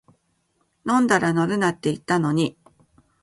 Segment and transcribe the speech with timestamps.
[0.89, 2.57] 飲んだら乗るなって言ったのに